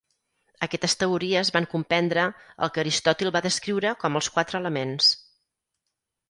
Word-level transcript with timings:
Aquestes 0.67 0.95
teories 1.01 1.51
van 1.57 1.67
comprendre 1.73 2.23
el 2.67 2.71
que 2.77 2.81
Aristòtil 2.85 3.31
va 3.37 3.43
descriure 3.49 3.93
com 4.05 4.19
els 4.21 4.31
quatre 4.39 4.63
elements. 4.65 5.13